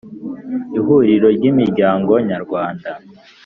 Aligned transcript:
Ihuriro 0.77 1.27
ry 1.37 1.43
imiryango 1.51 2.11
Nyarwanda 2.29 2.89